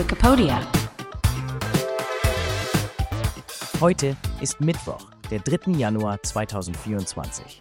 Wikipedia. 0.00 0.66
Heute 3.82 4.16
ist 4.40 4.58
Mittwoch, 4.58 5.10
der 5.30 5.40
3. 5.40 5.72
Januar 5.72 6.22
2024. 6.22 7.60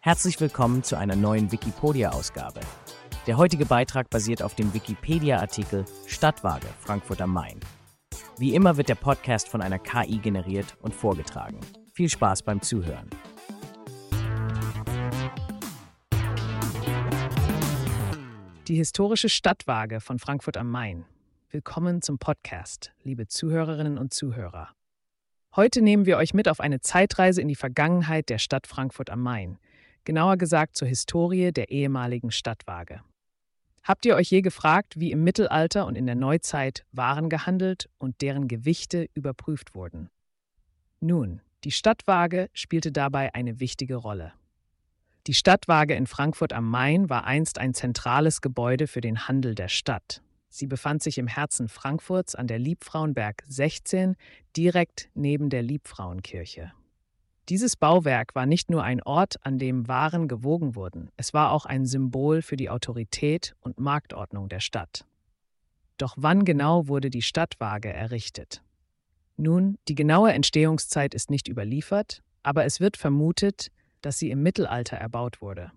Herzlich 0.00 0.38
willkommen 0.38 0.82
zu 0.82 0.98
einer 0.98 1.16
neuen 1.16 1.50
Wikipedia-Ausgabe. 1.50 2.60
Der 3.26 3.38
heutige 3.38 3.64
Beitrag 3.64 4.10
basiert 4.10 4.42
auf 4.42 4.54
dem 4.54 4.74
Wikipedia-Artikel 4.74 5.86
Stadtwaage 6.06 6.66
Frankfurt 6.78 7.22
am 7.22 7.32
Main. 7.32 7.58
Wie 8.36 8.54
immer 8.54 8.76
wird 8.76 8.90
der 8.90 8.94
Podcast 8.94 9.48
von 9.48 9.62
einer 9.62 9.78
KI 9.78 10.18
generiert 10.18 10.76
und 10.82 10.94
vorgetragen. 10.94 11.58
Viel 11.94 12.10
Spaß 12.10 12.42
beim 12.42 12.60
Zuhören. 12.60 13.08
Die 18.68 18.76
historische 18.76 19.30
Stadtwaage 19.30 20.02
von 20.02 20.18
Frankfurt 20.18 20.58
am 20.58 20.70
Main. 20.70 21.06
Willkommen 21.50 22.02
zum 22.02 22.18
Podcast, 22.18 22.92
liebe 23.04 23.26
Zuhörerinnen 23.26 23.96
und 23.96 24.12
Zuhörer. 24.12 24.68
Heute 25.56 25.80
nehmen 25.80 26.04
wir 26.04 26.18
euch 26.18 26.34
mit 26.34 26.46
auf 26.46 26.60
eine 26.60 26.80
Zeitreise 26.82 27.40
in 27.40 27.48
die 27.48 27.54
Vergangenheit 27.54 28.28
der 28.28 28.36
Stadt 28.36 28.66
Frankfurt 28.66 29.08
am 29.08 29.22
Main, 29.22 29.56
genauer 30.04 30.36
gesagt 30.36 30.76
zur 30.76 30.88
Historie 30.88 31.50
der 31.50 31.70
ehemaligen 31.70 32.32
Stadtwaage. 32.32 33.00
Habt 33.82 34.04
ihr 34.04 34.16
euch 34.16 34.30
je 34.30 34.42
gefragt, 34.42 35.00
wie 35.00 35.10
im 35.10 35.24
Mittelalter 35.24 35.86
und 35.86 35.96
in 35.96 36.04
der 36.04 36.16
Neuzeit 36.16 36.84
Waren 36.92 37.30
gehandelt 37.30 37.88
und 37.96 38.20
deren 38.20 38.46
Gewichte 38.46 39.08
überprüft 39.14 39.74
wurden? 39.74 40.10
Nun, 41.00 41.40
die 41.64 41.72
Stadtwaage 41.72 42.50
spielte 42.52 42.92
dabei 42.92 43.34
eine 43.34 43.58
wichtige 43.58 43.96
Rolle. 43.96 44.34
Die 45.26 45.32
Stadtwaage 45.32 45.94
in 45.94 46.06
Frankfurt 46.06 46.52
am 46.52 46.68
Main 46.68 47.08
war 47.08 47.24
einst 47.24 47.56
ein 47.56 47.72
zentrales 47.72 48.42
Gebäude 48.42 48.86
für 48.86 49.00
den 49.00 49.28
Handel 49.28 49.54
der 49.54 49.68
Stadt. 49.68 50.20
Sie 50.58 50.66
befand 50.66 51.04
sich 51.04 51.18
im 51.18 51.28
Herzen 51.28 51.68
Frankfurts 51.68 52.34
an 52.34 52.48
der 52.48 52.58
Liebfrauenberg 52.58 53.44
16, 53.46 54.16
direkt 54.56 55.08
neben 55.14 55.50
der 55.50 55.62
Liebfrauenkirche. 55.62 56.72
Dieses 57.48 57.76
Bauwerk 57.76 58.34
war 58.34 58.44
nicht 58.44 58.68
nur 58.68 58.82
ein 58.82 59.00
Ort, 59.00 59.36
an 59.46 59.58
dem 59.58 59.86
Waren 59.86 60.26
gewogen 60.26 60.74
wurden, 60.74 61.12
es 61.16 61.32
war 61.32 61.52
auch 61.52 61.64
ein 61.64 61.86
Symbol 61.86 62.42
für 62.42 62.56
die 62.56 62.70
Autorität 62.70 63.54
und 63.60 63.78
Marktordnung 63.78 64.48
der 64.48 64.58
Stadt. 64.58 65.06
Doch 65.96 66.16
wann 66.18 66.44
genau 66.44 66.88
wurde 66.88 67.08
die 67.08 67.22
Stadtwaage 67.22 67.92
errichtet? 67.92 68.60
Nun, 69.36 69.78
die 69.86 69.94
genaue 69.94 70.32
Entstehungszeit 70.32 71.14
ist 71.14 71.30
nicht 71.30 71.46
überliefert, 71.46 72.24
aber 72.42 72.64
es 72.64 72.80
wird 72.80 72.96
vermutet, 72.96 73.70
dass 74.00 74.18
sie 74.18 74.32
im 74.32 74.42
Mittelalter 74.42 74.96
erbaut 74.96 75.40
wurde. 75.40 75.70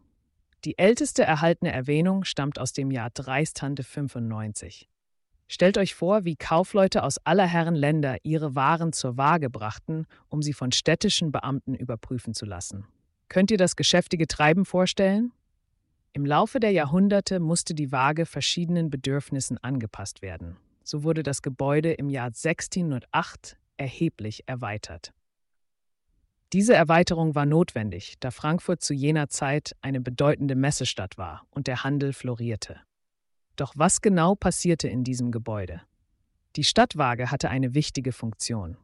Die 0.64 0.78
älteste 0.78 1.23
erhaltene 1.23 1.72
Erwähnung 1.72 2.23
stammt 2.23 2.59
aus 2.59 2.72
dem 2.72 2.92
Jahr 2.92 3.09
Dreistante 3.09 3.84
95. 3.84 4.88
Stellt 5.48 5.78
euch 5.80 5.95
vor, 5.95 6.23
wie 6.23 6.36
Kaufleute 6.36 7.03
aus 7.03 7.18
aller 7.26 7.48
Herren 7.48 7.73
Länder 7.76 8.18
ihre 8.23 8.56
Waren 8.56 8.94
zur 8.94 9.18
Waage 9.18 9.50
brachten, 9.50 10.06
um 10.30 10.44
sie 10.44 10.53
von 10.53 10.72
städtischen 10.72 11.31
Beamten 11.31 11.73
überprüfen 11.73 12.36
zu 12.36 12.45
lassen. 12.45 12.86
Könnt 13.28 13.50
ihr 13.50 13.58
das 13.58 13.76
geschäftige 13.76 14.28
Treiben 14.28 14.66
vorstellen? 14.66 15.34
Im 16.14 16.26
Laufe 16.26 16.59
der 16.59 16.72
Jahrhunderte 16.72 17.40
musste 17.40 17.73
die 17.73 17.92
Waage 17.92 18.25
verschiedenen 18.25 18.90
Bedürfnissen 18.90 19.58
angepasst 19.58 20.22
werden. 20.22 20.58
So 20.84 21.03
wurde 21.03 21.23
das 21.23 21.42
Gebäude 21.42 21.92
im 21.94 22.09
Jahr 22.09 22.28
1608 22.28 23.58
erheblich 23.78 24.44
erweitert. 24.46 25.12
Diese 26.54 26.74
Erweiterung 26.74 27.34
war 27.34 27.46
notwendig, 27.46 28.16
da 28.20 28.30
Frankfurt 28.30 28.82
zu 28.82 28.94
jener 28.94 29.30
Zeit 29.30 29.74
eine 29.82 30.02
bedeutende 30.02 30.56
Messestadt 30.56 31.18
war 31.18 31.48
und 31.50 31.68
der 31.68 31.86
Handel 31.86 32.12
florierte. 32.12 32.82
Doch 33.56 33.74
was 33.78 34.02
genau 34.02 34.36
passierte 34.36 34.90
in 34.90 35.06
diesem 35.06 35.32
Gebäude? 35.32 35.82
Die 36.58 36.66
Stadtwaage 36.66 37.32
hatte 37.32 37.50
eine 37.50 37.74
wichtige 37.74 38.12
Funktion. 38.12 38.75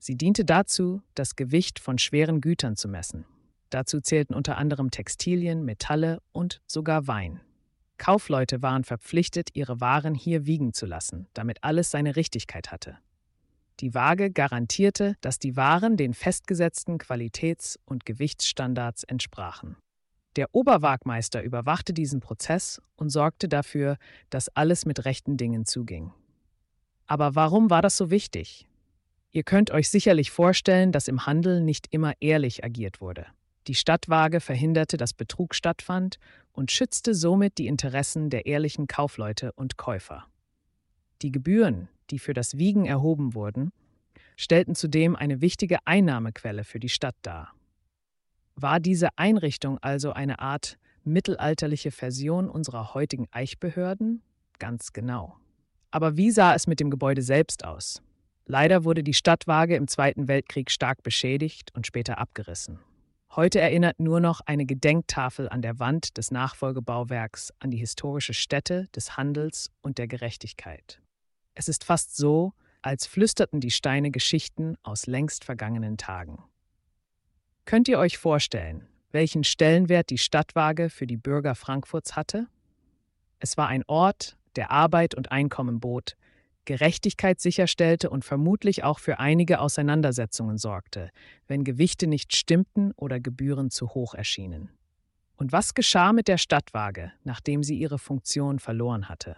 Sie 0.00 0.16
diente 0.16 0.44
dazu, 0.44 1.00
das 1.14 1.36
Gewicht 1.36 1.78
von 1.78 1.98
schweren 1.98 2.40
Gütern 2.40 2.74
zu 2.74 2.88
messen. 2.88 3.24
Dazu 3.70 4.00
zählten 4.00 4.34
unter 4.34 4.58
anderem 4.58 4.90
Textilien, 4.90 5.64
Metalle 5.64 6.20
und 6.32 6.60
sogar 6.66 7.06
Wein. 7.06 7.40
Kaufleute 7.98 8.62
waren 8.62 8.82
verpflichtet, 8.82 9.50
ihre 9.54 9.80
Waren 9.80 10.16
hier 10.16 10.44
wiegen 10.44 10.72
zu 10.72 10.86
lassen, 10.86 11.28
damit 11.34 11.62
alles 11.62 11.92
seine 11.92 12.16
Richtigkeit 12.16 12.72
hatte. 12.72 12.98
Die 13.82 13.94
Waage 13.94 14.30
garantierte, 14.30 15.16
dass 15.22 15.40
die 15.40 15.56
Waren 15.56 15.96
den 15.96 16.14
festgesetzten 16.14 16.98
Qualitäts- 16.98 17.80
und 17.84 18.06
Gewichtsstandards 18.06 19.02
entsprachen. 19.02 19.76
Der 20.36 20.54
Oberwaagmeister 20.54 21.42
überwachte 21.42 21.92
diesen 21.92 22.20
Prozess 22.20 22.80
und 22.94 23.10
sorgte 23.10 23.48
dafür, 23.48 23.98
dass 24.30 24.48
alles 24.50 24.86
mit 24.86 25.04
rechten 25.04 25.36
Dingen 25.36 25.66
zuging. 25.66 26.12
Aber 27.08 27.34
warum 27.34 27.70
war 27.70 27.82
das 27.82 27.96
so 27.96 28.08
wichtig? 28.08 28.68
Ihr 29.32 29.42
könnt 29.42 29.72
euch 29.72 29.90
sicherlich 29.90 30.30
vorstellen, 30.30 30.92
dass 30.92 31.08
im 31.08 31.26
Handel 31.26 31.60
nicht 31.60 31.88
immer 31.90 32.12
ehrlich 32.20 32.64
agiert 32.64 33.00
wurde. 33.00 33.26
Die 33.66 33.74
Stadtwaage 33.74 34.38
verhinderte, 34.38 34.96
dass 34.96 35.12
Betrug 35.12 35.56
stattfand 35.56 36.18
und 36.52 36.70
schützte 36.70 37.16
somit 37.16 37.58
die 37.58 37.66
Interessen 37.66 38.30
der 38.30 38.46
ehrlichen 38.46 38.86
Kaufleute 38.86 39.52
und 39.54 39.76
Käufer. 39.76 40.26
Die 41.22 41.32
Gebühren, 41.32 41.88
die 42.10 42.18
für 42.18 42.34
das 42.34 42.58
Wiegen 42.58 42.84
erhoben 42.84 43.34
wurden, 43.34 43.72
stellten 44.36 44.74
zudem 44.74 45.14
eine 45.14 45.40
wichtige 45.40 45.78
Einnahmequelle 45.84 46.64
für 46.64 46.80
die 46.80 46.88
Stadt 46.88 47.14
dar. 47.22 47.52
War 48.56 48.80
diese 48.80 49.16
Einrichtung 49.16 49.78
also 49.78 50.12
eine 50.12 50.40
Art 50.40 50.78
mittelalterliche 51.04 51.90
Version 51.90 52.48
unserer 52.48 52.94
heutigen 52.94 53.28
Eichbehörden? 53.30 54.22
Ganz 54.58 54.92
genau. 54.92 55.36
Aber 55.90 56.16
wie 56.16 56.30
sah 56.30 56.54
es 56.54 56.66
mit 56.66 56.80
dem 56.80 56.90
Gebäude 56.90 57.22
selbst 57.22 57.64
aus? 57.64 58.02
Leider 58.46 58.84
wurde 58.84 59.02
die 59.02 59.14
Stadtwaage 59.14 59.76
im 59.76 59.86
Zweiten 59.86 60.26
Weltkrieg 60.26 60.70
stark 60.70 61.02
beschädigt 61.02 61.70
und 61.74 61.86
später 61.86 62.18
abgerissen. 62.18 62.80
Heute 63.34 63.60
erinnert 63.60 63.98
nur 63.98 64.20
noch 64.20 64.40
eine 64.44 64.66
Gedenktafel 64.66 65.48
an 65.48 65.62
der 65.62 65.78
Wand 65.78 66.18
des 66.18 66.30
Nachfolgebauwerks 66.30 67.52
an 67.60 67.70
die 67.70 67.78
historische 67.78 68.34
Stätte 68.34 68.88
des 68.94 69.16
Handels 69.16 69.70
und 69.80 69.98
der 69.98 70.06
Gerechtigkeit. 70.06 71.00
Es 71.54 71.68
ist 71.68 71.84
fast 71.84 72.16
so, 72.16 72.52
als 72.82 73.06
flüsterten 73.06 73.60
die 73.60 73.70
Steine 73.70 74.10
Geschichten 74.10 74.76
aus 74.82 75.06
längst 75.06 75.44
vergangenen 75.44 75.96
Tagen. 75.96 76.42
Könnt 77.64 77.88
ihr 77.88 77.98
euch 77.98 78.18
vorstellen, 78.18 78.88
welchen 79.12 79.44
Stellenwert 79.44 80.10
die 80.10 80.18
Stadtwaage 80.18 80.90
für 80.90 81.06
die 81.06 81.16
Bürger 81.16 81.54
Frankfurts 81.54 82.16
hatte? 82.16 82.48
Es 83.38 83.56
war 83.56 83.68
ein 83.68 83.84
Ort, 83.86 84.36
der 84.56 84.70
Arbeit 84.70 85.14
und 85.14 85.30
Einkommen 85.30 85.80
bot, 85.80 86.16
Gerechtigkeit 86.64 87.40
sicherstellte 87.40 88.08
und 88.08 88.24
vermutlich 88.24 88.84
auch 88.84 88.98
für 89.00 89.18
einige 89.18 89.60
Auseinandersetzungen 89.60 90.58
sorgte, 90.58 91.10
wenn 91.48 91.64
Gewichte 91.64 92.06
nicht 92.06 92.36
stimmten 92.36 92.92
oder 92.92 93.20
Gebühren 93.20 93.70
zu 93.70 93.90
hoch 93.90 94.14
erschienen. 94.14 94.70
Und 95.36 95.50
was 95.50 95.74
geschah 95.74 96.12
mit 96.12 96.28
der 96.28 96.38
Stadtwaage, 96.38 97.12
nachdem 97.24 97.64
sie 97.64 97.76
ihre 97.76 97.98
Funktion 97.98 98.60
verloren 98.60 99.08
hatte? 99.08 99.36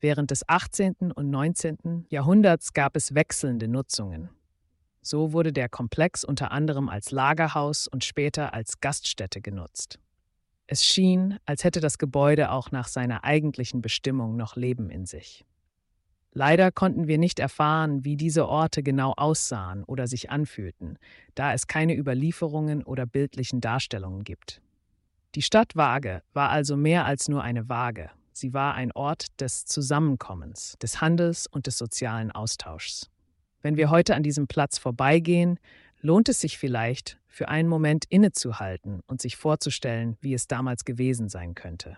Während 0.00 0.30
des 0.30 0.48
18. 0.48 1.12
und 1.12 1.30
19. 1.30 2.06
Jahrhunderts 2.08 2.72
gab 2.72 2.94
es 2.94 3.14
wechselnde 3.14 3.66
Nutzungen. 3.66 4.30
So 5.02 5.32
wurde 5.32 5.52
der 5.52 5.68
Komplex 5.68 6.22
unter 6.22 6.52
anderem 6.52 6.88
als 6.88 7.10
Lagerhaus 7.10 7.88
und 7.88 8.04
später 8.04 8.54
als 8.54 8.80
Gaststätte 8.80 9.40
genutzt. 9.40 9.98
Es 10.68 10.84
schien, 10.84 11.38
als 11.46 11.64
hätte 11.64 11.80
das 11.80 11.98
Gebäude 11.98 12.52
auch 12.52 12.70
nach 12.70 12.86
seiner 12.86 13.24
eigentlichen 13.24 13.80
Bestimmung 13.82 14.36
noch 14.36 14.54
Leben 14.54 14.90
in 14.90 15.06
sich. 15.06 15.44
Leider 16.32 16.70
konnten 16.70 17.08
wir 17.08 17.18
nicht 17.18 17.40
erfahren, 17.40 18.04
wie 18.04 18.16
diese 18.16 18.46
Orte 18.46 18.82
genau 18.82 19.14
aussahen 19.16 19.82
oder 19.82 20.06
sich 20.06 20.30
anfühlten, 20.30 20.98
da 21.34 21.54
es 21.54 21.66
keine 21.66 21.96
Überlieferungen 21.96 22.84
oder 22.84 23.06
bildlichen 23.06 23.60
Darstellungen 23.60 24.22
gibt. 24.22 24.60
Die 25.34 25.42
Stadt 25.42 25.74
Waage 25.74 26.22
war 26.34 26.50
also 26.50 26.76
mehr 26.76 27.06
als 27.06 27.28
nur 27.28 27.42
eine 27.42 27.68
Waage, 27.68 28.10
Sie 28.38 28.54
war 28.54 28.74
ein 28.74 28.92
Ort 28.92 29.40
des 29.40 29.64
Zusammenkommens, 29.64 30.76
des 30.80 31.00
Handels 31.00 31.48
und 31.48 31.66
des 31.66 31.76
sozialen 31.76 32.30
Austauschs. 32.30 33.10
Wenn 33.62 33.76
wir 33.76 33.90
heute 33.90 34.14
an 34.14 34.22
diesem 34.22 34.46
Platz 34.46 34.78
vorbeigehen, 34.78 35.58
lohnt 36.02 36.28
es 36.28 36.40
sich 36.40 36.56
vielleicht, 36.56 37.18
für 37.26 37.48
einen 37.48 37.68
Moment 37.68 38.04
innezuhalten 38.08 39.00
und 39.08 39.20
sich 39.20 39.36
vorzustellen, 39.36 40.16
wie 40.20 40.34
es 40.34 40.46
damals 40.46 40.84
gewesen 40.84 41.28
sein 41.28 41.56
könnte. 41.56 41.96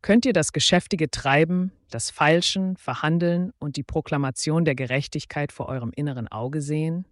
Könnt 0.00 0.26
ihr 0.26 0.32
das 0.32 0.52
geschäftige 0.52 1.10
Treiben, 1.10 1.72
das 1.90 2.12
Feilschen, 2.12 2.76
Verhandeln 2.76 3.52
und 3.58 3.74
die 3.74 3.82
Proklamation 3.82 4.64
der 4.64 4.76
Gerechtigkeit 4.76 5.50
vor 5.50 5.68
eurem 5.68 5.90
inneren 5.96 6.28
Auge 6.28 6.62
sehen? 6.62 7.04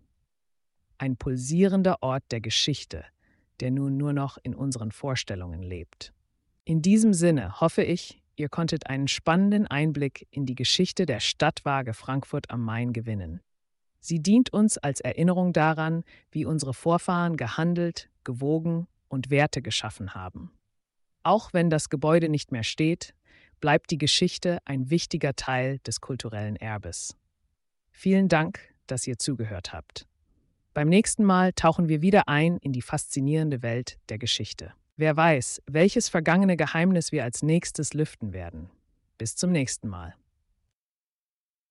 Ein 0.99 1.17
pulsierender 1.17 2.01
Ort 2.01 2.23
der 2.31 2.41
Geschichte, 2.41 3.05
der 3.59 3.73
nun 3.73 3.97
nur 3.97 4.13
noch 4.13 4.39
in 4.41 4.55
unseren 4.55 4.93
Vorstellungen 4.93 5.65
lebt. 5.65 6.13
In 6.65 6.81
diesem 6.81 7.13
Sinne 7.13 7.61
hoffe 7.61 7.83
ich, 7.83 8.23
Ihr 8.37 8.51
konntet 8.51 8.87
einen 8.87 9.09
spannenden 9.09 9.67
Einblick 9.67 10.29
in 10.31 10.45
die 10.45 10.55
Geschichte 10.55 11.07
der 11.07 11.21
Stadtwaage 11.21 11.95
Frankfurt 11.95 12.51
am 12.51 12.63
Main 12.63 12.93
gewinnen. 12.93 13.41
Sie 13.99 14.21
dient 14.23 14.53
uns 14.53 14.79
als 14.79 15.01
Erinnerung 15.01 15.53
daran, 15.53 16.05
wie 16.31 16.45
unsere 16.45 16.75
Vorfahren 16.75 17.37
gehandelt, 17.37 18.11
gewogen 18.25 18.87
und 19.09 19.31
Werte 19.31 19.63
geschaffen 19.63 20.15
haben. 20.15 20.53
Auch 21.23 21.53
wenn 21.53 21.71
das 21.71 21.89
Gebäude 21.89 22.29
nicht 22.29 22.53
mehr 22.53 22.63
steht, 22.63 23.15
bleibt 23.61 23.91
die 23.91 23.99
Geschichte 23.99 24.59
ein 24.67 24.91
wichtiger 24.91 25.35
Teil 25.35 25.79
des 25.79 26.01
kulturellen 26.01 26.57
Erbes. 26.57 27.17
Vielen 27.91 28.29
Dank, 28.29 28.61
dass 28.87 29.07
ihr 29.07 29.19
zugehört 29.19 29.73
habt. 29.73 30.07
Beim 30.75 30.89
nächsten 30.89 31.25
Mal 31.25 31.55
tauchen 31.55 31.89
wir 31.89 32.03
wieder 32.03 32.29
ein 32.29 32.59
in 32.59 32.73
die 32.73 32.83
faszinierende 32.83 33.63
Welt 33.63 33.99
der 34.11 34.19
Geschichte. 34.19 34.75
Wer 34.99 35.15
weiß, 35.15 35.63
welches 35.67 36.09
vergangene 36.09 36.57
Geheimnis 36.57 37.13
wir 37.13 37.23
als 37.23 37.43
nächstes 37.43 37.93
lüften 37.93 38.33
werden. 38.33 38.71
Bis 39.19 39.37
zum 39.37 39.53
nächsten 39.53 39.89
Mal. 39.89 40.15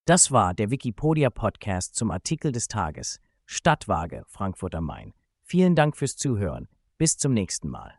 Das 0.06 0.30
war 0.30 0.54
der 0.54 0.70
Wikipedia 0.70 1.32
Podcast 1.32 1.96
zum 1.96 2.12
Artikel 2.12 2.52
des 2.52 2.68
Tages 2.68 3.20
Stadtwaage 3.48 4.24
Frankfurt 4.28 4.76
am 4.76 4.86
Main. 4.86 5.14
Vielen 5.42 5.74
Dank 5.74 5.98
fürs 5.98 6.18
Zuhören. 6.18 6.68
Bis 7.00 7.18
zum 7.18 7.34
nächsten 7.34 7.70
Mal. 7.70 7.96